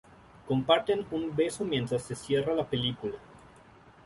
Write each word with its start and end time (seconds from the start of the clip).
Comparten 0.47 1.05
un 1.11 1.35
beso 1.35 1.63
mientras 1.63 2.01
se 2.01 2.15
cierra 2.15 2.55
la 2.55 2.65
película. 2.67 3.19